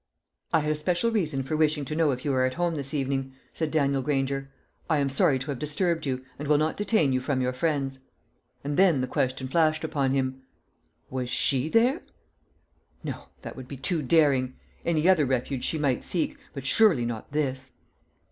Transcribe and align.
"I 0.51 0.61
had 0.61 0.71
a 0.71 0.73
special 0.73 1.11
reason 1.11 1.43
for 1.43 1.55
wishing 1.55 1.85
to 1.85 1.95
know 1.95 2.09
if 2.09 2.25
you 2.25 2.31
were 2.31 2.43
at 2.43 2.55
home 2.55 2.73
this 2.73 2.91
evening," 2.91 3.33
said 3.53 3.69
Daniel 3.69 4.01
Granger. 4.01 4.49
"I 4.89 4.97
am 4.97 5.09
sorry 5.09 5.37
to 5.37 5.51
have 5.51 5.59
disturbed 5.59 6.07
you, 6.07 6.25
and 6.39 6.47
will 6.47 6.57
not 6.57 6.75
detain 6.75 7.13
you 7.13 7.21
from 7.21 7.39
your 7.39 7.53
friends." 7.53 7.99
And 8.63 8.77
then 8.77 9.01
the 9.01 9.05
question 9.05 9.47
flashed 9.47 9.83
upon 9.83 10.11
him 10.13 10.41
Was 11.11 11.29
she 11.29 11.69
there? 11.69 12.01
No; 13.03 13.27
that 13.43 13.55
would 13.55 13.67
be 13.67 13.77
too 13.77 14.01
daring. 14.01 14.55
Any 14.83 15.07
other 15.07 15.23
refuge 15.27 15.65
she 15.65 15.77
might 15.77 16.03
seek; 16.03 16.35
but 16.55 16.65
surely 16.65 17.05
not 17.05 17.31
this. 17.31 17.69